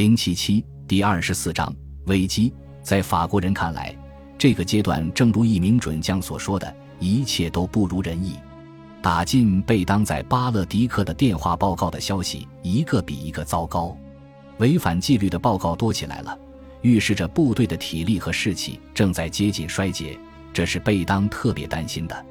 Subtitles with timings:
[0.00, 1.70] 零七七第二十四章
[2.06, 2.50] 危机。
[2.82, 3.94] 在法国人看来，
[4.38, 8.36] 这个阶段正如一名准将所说的，一切都不如人意。
[9.02, 13.94] 打进贝当在巴勒迪克的电话报告的消息，一个比一个糟糕，
[14.56, 16.34] 违反纪律的报告多起来了，
[16.80, 20.18] 预示着部队的体力和士气正在接近衰竭，
[20.50, 22.24] 这是贝当特别担心的。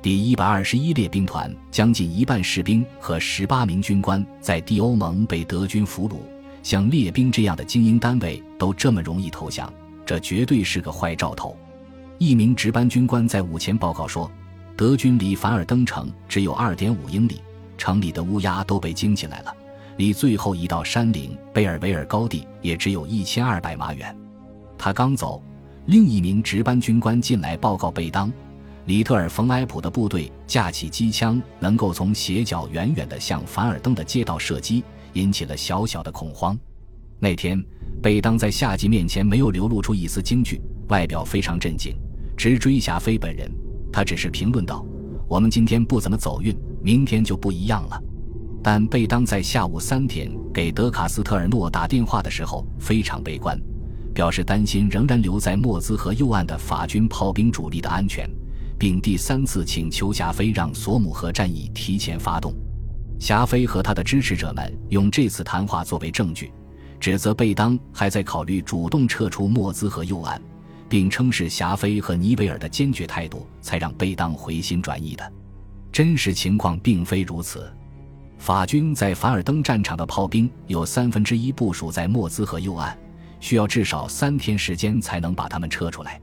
[0.00, 6.18] 第一百二十一列兵团将近一半士兵和十八名军官在第欧盟被德军俘虏。
[6.62, 9.72] 像列兵这样的精英单位都这么容易投降，
[10.04, 11.56] 这绝对是个坏兆头。
[12.18, 14.30] 一名值班军官在午前报告说，
[14.76, 17.40] 德军离凡尔登城只有二点五英里，
[17.76, 19.54] 城里的乌鸦都被惊起来了。
[19.96, 24.16] 离最后一道山岭贝尔维尔高地也只有一千二百码远。
[24.76, 25.42] 他刚走，
[25.86, 28.32] 另一名值班军官进来报告贝当，
[28.84, 34.84] 里特尔冯埃普的部队架起机枪，能够从斜角远远地向凡尔登的街道射击。
[35.18, 36.56] 引起了小小的恐慌。
[37.18, 37.60] 那天，
[38.00, 41.96] 贝当在夏季面前没有流露出一丝惊惧，外表非常镇静，
[42.36, 43.50] 直追霞飞本人。
[43.92, 44.86] 他只是评论道
[45.26, 48.00] ：“我们今天不怎么走运，明天就不一样了。”
[48.62, 53.60] 但贝当在下午三点给德卡斯特尔诺打电话的时候非常悲观，
[54.14, 58.28] 表示担心仍然留在莫兹河右岸的法军炮兵主力的安全，
[58.78, 62.54] 并第三次请求霞飞让索姆河战役提前发动。
[63.18, 66.52] 霞飞和他的支持者们用这次谈话作为证据，
[67.00, 70.40] 指责贝当还在考虑主动撤出莫兹河右岸，
[70.88, 75.32] 并称是霞飞和尼维尔的坚决态度才让贝当回心转意的。
[75.90, 77.70] 真实情况并非如此。
[78.38, 82.96] 法军在凡尔登战场的炮兵有三分之一部署在莫兹河右岸，
[83.40, 86.20] 需要至少三天时间才能把他们撤出来。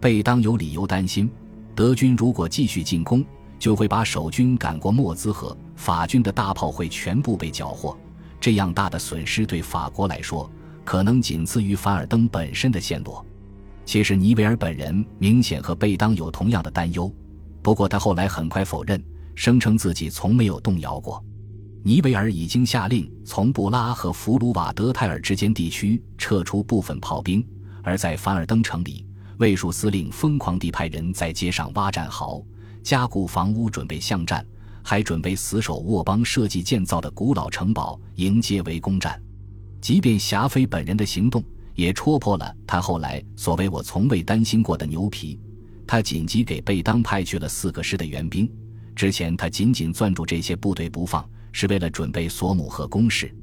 [0.00, 1.30] 贝当有理由担心，
[1.74, 3.22] 德军如果继续进攻。
[3.60, 7.96] 就会把守军赶过莫兹河，法军的大炮会全部被缴获。
[8.40, 10.50] 这样大的损失对法国来说，
[10.82, 13.24] 可能仅次于凡尔登本身的陷落。
[13.84, 17.12] 其实尼维尔本人明显和贝当有同样的担忧，
[17.60, 19.02] 不过他后来很快否认，
[19.34, 21.22] 声称自己从没有动摇过。
[21.82, 27.46] 尼维尔已经下令从布拉和弗鲁瓦德泰尔之间地区撤出部分炮兵，
[27.82, 29.06] 而在凡尔登城里，
[29.38, 32.42] 卫戍司令疯狂地派人在街上挖战壕。
[32.82, 34.44] 加固房屋，准备巷战，
[34.82, 39.20] 还准备死守沃邦设计建造的古老城堡，迎接围攻战。
[39.80, 41.42] 即便霞飞本人的行动
[41.74, 45.38] 也戳破了他后来所谓“我从未担心过的牛皮”。
[45.86, 48.50] 他紧急给贝当派去了四个师的援兵。
[48.94, 53.34] 之前他紧紧攥住这些部队不放，是为了准备索姆河攻势。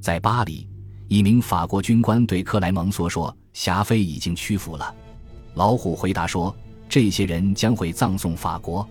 [0.00, 0.68] 在巴黎，
[1.08, 4.94] 一名法国军官对克莱蒙梭说：“霞飞已经屈服了。”
[5.54, 6.54] 老虎回答说。
[6.88, 8.88] 这些人将会葬送法国。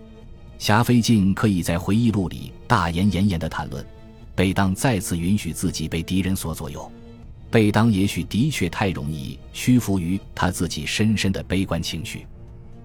[0.58, 3.84] 霞飞尽可以在回忆录里大言炎炎地谈论，
[4.34, 6.90] 贝当再次允许自己被敌人所左右。
[7.50, 12.26] 贝当也许的确太容易屈服于他自己深深的悲观情绪，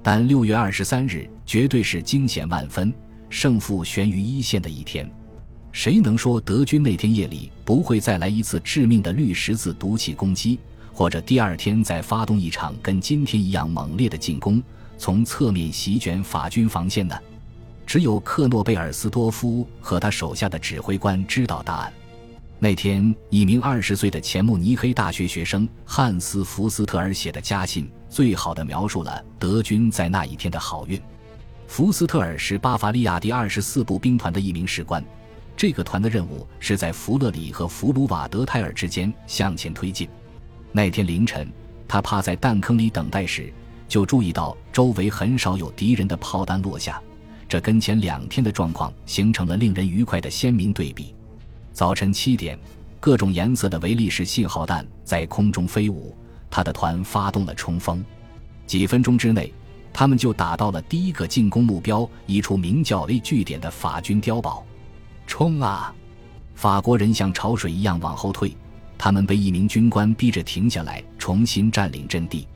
[0.02, 2.94] 但六月二十三日绝对是惊险万分、
[3.30, 5.10] 胜负悬于一线的一天。
[5.72, 10.60] 谁能说德军那天夜里不会再来一次致命的绿十字毒气攻击，
[10.94, 14.62] 或者第二天再发动一场跟今天一样猛烈的进攻？
[15.04, 17.20] 从侧面席卷法军防线呢？
[17.86, 21.92] 只有克诺贝尔斯多夫和他手下的指挥官知道答案。
[22.58, 30.98] 那天，一名二十岁的前慕尼黑大学学生汉斯·福斯特尔写的家信，最好的描述了德军在那一天的好运。
[31.68, 35.04] 福斯特尔是巴伐利亚第二十四步兵团的一名士官，
[35.58, 40.08] 这个团的任务是在弗勒里和弗鲁瓦德泰尔之间向前推进。
[40.72, 41.52] 那天凌晨，
[41.90, 43.52] 他趴在弹坑里等待时。
[43.94, 47.00] 就注意到周围很少有敌人的炮弹落下，
[47.48, 51.14] 这跟前两天的状况形成了令人愉快的鲜明对比。
[51.74, 52.58] 早晨七点，
[53.00, 56.18] 各种颜色的维利式信号弹在空中飞舞，
[56.50, 58.04] 他的团发动了冲锋。
[58.66, 59.54] 几分钟之内，
[59.94, 64.66] 他们就打到了第一个进攻目标——一处名叫 A 据点的法军碉堡。
[65.28, 65.94] 冲啊！
[66.56, 68.58] 法国人像潮水一样往后退，
[68.98, 72.48] 他们被一名军官逼着停下来，重新占领阵地。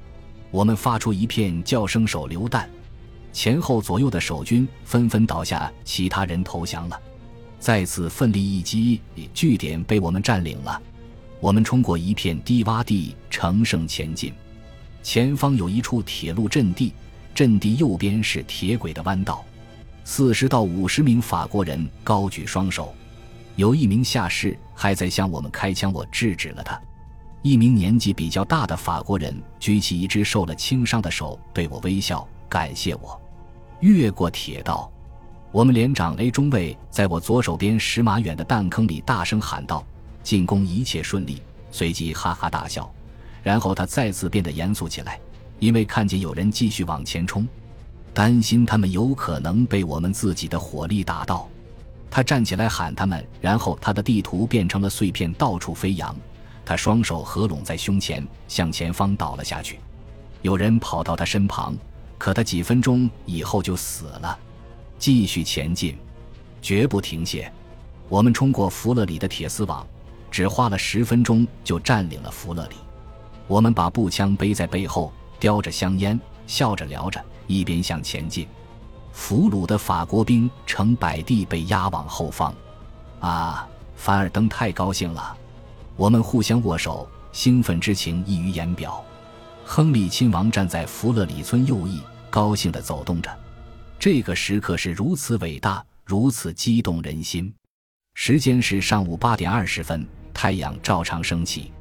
[0.51, 2.69] 我们发出一片叫声，手榴弹，
[3.33, 6.99] 前后左右的守军纷纷倒下，其他人投降了。
[7.59, 9.01] 再次奋力一击，
[9.33, 10.81] 据点被我们占领了。
[11.39, 14.33] 我们冲过一片低洼地，乘胜前进。
[15.03, 16.93] 前方有一处铁路阵地，
[17.33, 19.43] 阵地右边是铁轨的弯道。
[20.03, 22.95] 四十到五十名法国人高举双手，
[23.55, 26.81] 有一名下士还在向我们开枪，我制止了他。
[27.43, 33.19] 一名年纪比较大的法国人举起一只受了轻伤的手，对我微笑，感谢我。
[33.79, 34.91] 越过铁道，
[35.51, 39.85] 我们连长 A 中尉在我左手边十码远的弹坑里大声喊道
[40.23, 41.41] ：“进攻一切顺利，
[41.71, 42.91] 随即哈哈大笑，
[43.43, 45.19] 然后他再次变得严肃起来，
[45.59, 47.47] 因为看见有人继续往前冲，
[48.13, 51.47] 担心他们有可能被我们自己的火力打到。
[52.09, 56.15] 他站起来喊他们，然后他的地图变成了碎片，到处飞扬。
[56.67, 59.79] 他双手合拢在胸前，向前方倒了下去。
[60.41, 61.73] 有人跑到他身旁，
[62.17, 64.37] 可他几分钟以后就死了。
[64.99, 65.97] 继续前进，
[66.61, 67.49] 绝不停歇。
[68.09, 69.87] 我们冲过弗勒里的铁丝网，
[70.29, 72.75] 只花了十分钟就占领了弗勒里。
[73.47, 78.45] 我们把步枪背在背后，叼着香烟，笑着聊着，一边向前进。
[79.13, 82.53] 俘虏的法国兵成百地被押往后方。
[83.21, 83.65] 啊，
[83.95, 85.37] 凡尔登太高兴了，
[85.97, 89.03] 我们互相握手，兴奋之情溢于言表。
[89.65, 93.35] 亨利亲王站在弗勒里村右翼，高兴地走动着。
[93.97, 97.51] 这个时刻是如此伟大，如此激动人心。
[98.13, 101.73] 时间是上午八点二十分，太阳照常升起。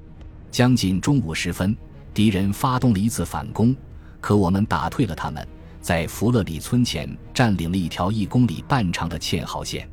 [0.50, 1.76] 将近中午时分，
[2.14, 3.76] 敌人发动了一次反攻，
[4.18, 5.46] 可我们打退了他们。
[5.82, 9.88] 在弗勒里村前占领了一条一公里半长的堑壕线，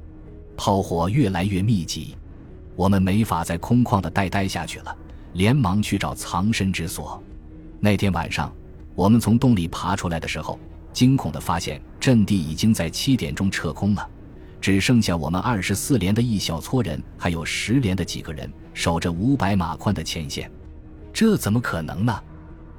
[0.55, 2.15] 炮火越来越密集，
[2.75, 4.95] 我们没法再空旷的待待下去了，
[5.33, 7.21] 连忙去找藏身之所。
[7.79, 8.53] 那天晚上，
[8.95, 10.59] 我们从洞里爬出来的时候，
[10.91, 14.07] 惊恐的发现阵地已经在七点钟撤空了，
[14.61, 20.49] 只剩下我们二十四连的一小撮人，还有十连的几个人守着五百码宽的前线，
[21.11, 22.19] 这怎么可能呢？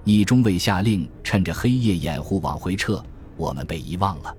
[0.04, 3.02] 一中尉下令，趁着黑夜掩护往回撤，
[3.36, 4.34] 我们被遗忘了。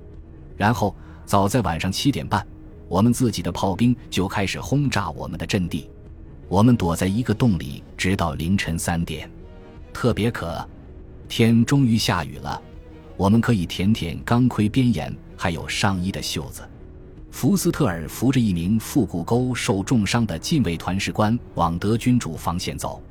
[0.55, 2.45] 然后，早在晚上七点半，
[2.87, 5.89] 我们自己的炮兵就开始轰炸我们的阵地。
[6.47, 9.29] 我们躲在一个洞里，直到凌晨三点。
[9.91, 10.67] 特别渴，
[11.27, 12.61] 天终于下雨了，
[13.17, 16.61] 我们可以舔舔钢盔边沿还有上衣的袖子。
[17.31, 23.01] 福斯特尔扶着一名腹股沟受重伤的禁卫团士官往德军主防线走。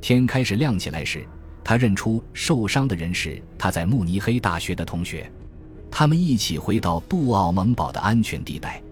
[0.00, 1.26] 天开始亮起来时。
[1.66, 5.32] 他认出受伤的人是他在慕尼黑大学的同学，
[5.90, 8.82] 他们一起回到杜奥蒙堡的安全地带。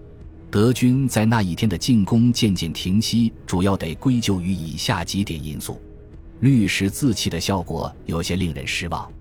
[0.53, 5.81] 德军在那一天的进攻渐渐停息，主要得归咎于以下几点因素：
[6.41, 9.11] 绿十字器的效果有些令人失望。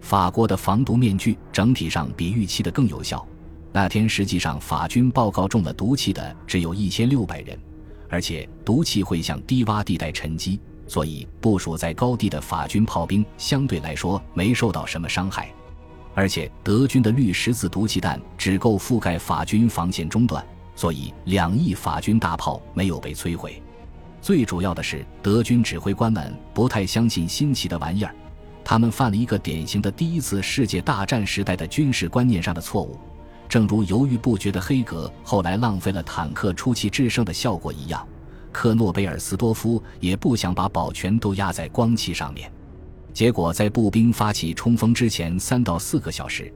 [0.00, 3.24] 法国的防毒面具整体上比预期的更有效。
[3.72, 7.56] 那天实际上法军报告中了毒气的只有一千六百人，
[8.08, 10.58] 而且毒气会向低洼地带沉积。
[10.88, 15.48] 所以，部署在高地的法军炮兵相对来说没受到什么伤害，
[16.12, 23.62] 而且德军的绿十字毒气弹只够覆盖法军防线中段，所以两翼法军大炮没有被摧毁。
[24.20, 28.14] 最主要的是，德军指挥官们不太相信新奇的玩意儿，
[28.64, 32.96] 他们犯了一个典型的第一次世界大战时代的军事观念上的错误，
[33.48, 38.06] 正如犹豫不决的黑格后来浪费了坦克出奇制胜的效果一样。
[38.52, 42.52] 克诺贝尔斯多夫也不想把宝全都压在光气上面，
[43.12, 46.52] 结果在步兵发起冲锋之前三到四个小时，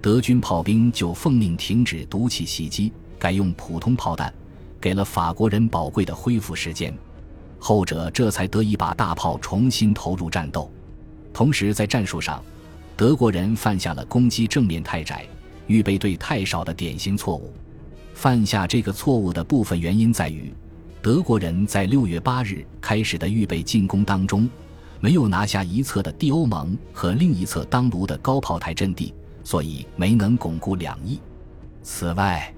[0.00, 4.34] 德军炮兵就奉命停止毒气袭击，改用普通炮弹，
[4.80, 6.92] 给了法国人宝贵的恢复时间，
[7.58, 10.68] 后者这才得以把大炮重新投入战斗。
[11.32, 12.42] 同时，在战术上，
[12.96, 15.24] 德国人犯下了攻击正面太窄、
[15.66, 17.52] 预备队太少的典型错误。
[18.14, 20.52] 犯下这个错误的部分原因在于。
[21.02, 24.46] 德国人在六月八日开始的预备进攻当中，
[25.00, 31.18] 没有拿下一侧的蒂欧蒙和另一侧当卢的高炮台阵地，所以没能巩固两翼。
[31.82, 32.52] 此外，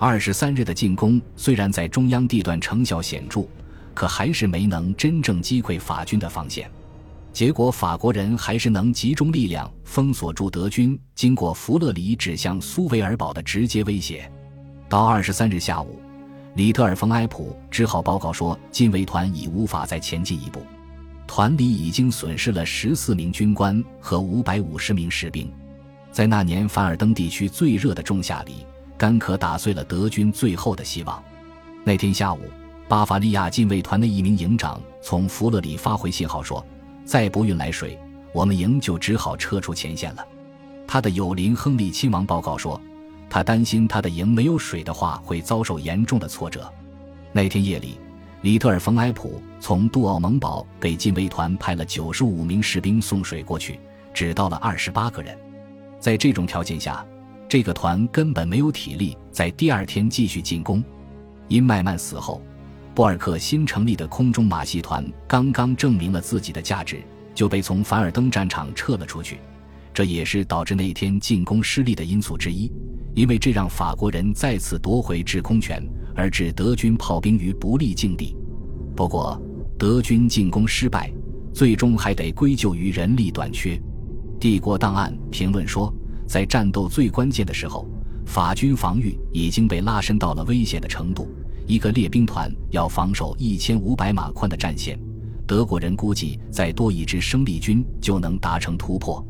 [0.00, 3.42] 二十三日的进攻虽然在中央地段成效显著，
[3.94, 6.70] 可还是没能真正击溃法军的防线。
[7.32, 14.30] 结果，法国人还是能集中力量封锁住德军经过弗勒里指向苏维尔堡的直接威胁。
[14.88, 16.00] 到二十三日下午。
[16.54, 20.62] 里特尔冯埃普只好报告说，禁卫团已无法再前进一步，
[21.26, 25.52] 团里已经损失了十四名军官和五百五十名士兵。
[26.10, 28.64] 在那年凡尔登地区最热的仲夏里，
[28.98, 31.22] 干渴打碎了德军最后的希望。
[31.84, 32.40] 那天下午，
[32.88, 36.62] 巴伐利亚禁卫团的一名营长从弗勒里发回信号说
[37.06, 37.98] ：“再不运来水，
[38.34, 40.26] 我们营就只好撤出前线了。”
[40.86, 42.78] 他的友邻亨利亲王报告说。
[43.30, 46.66] 他担心他的营没有水的话会遭受严重的挫折。
[47.30, 48.00] 那天夜里，
[48.40, 53.78] 里特尔冯埃普从杜奥蒙堡给禁卫团派了九十五名士兵送水过去，
[54.14, 55.36] 只到了二十八个人。
[56.00, 57.04] 在这种条件下，
[57.48, 60.84] 这个团根本没有体力在第二天继续进攻。
[61.48, 62.42] 因麦曼死后，
[62.94, 67.02] 波尔克新成立的空中马戏团刚刚证明了自己的价值，
[67.34, 69.38] 就被从凡尔登战场撤了出去。
[69.94, 72.70] 这也是导致那天进攻失利的因素之一，
[73.14, 75.82] 因为这让法国人再次夺回制空权，
[76.14, 78.36] 而置德军炮兵于不利境地。
[78.94, 79.40] 不过，
[79.78, 81.10] 德军进攻失败，
[81.54, 83.80] 最终还得归咎于人力短缺。
[84.38, 85.92] 帝国档案评论说，
[86.28, 87.88] 在战斗最关键的时候，
[88.26, 91.26] 法军防御已经被拉伸到了危险的程度。
[91.66, 94.98] 一个列兵团要防守一千五百码宽的战线，
[95.46, 99.24] 德国人估计再多一支生力军就能达成突破。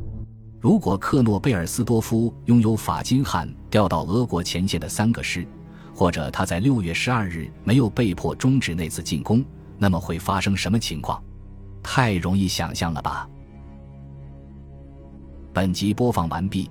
[0.61, 5.47] 如果克诺贝尔斯多夫拥有法金汉调到俄国前线的三个师，
[5.95, 9.45] 或者他在六月十二日没有被迫终止那次进攻，
[9.79, 11.23] 那么会发生什么情况？
[11.81, 13.29] 太容易想象了吧。
[15.53, 16.71] 本集播放完毕，